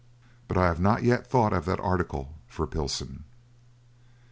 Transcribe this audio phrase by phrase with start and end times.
[0.47, 3.23] But I have not yet thought of that article for Pilson.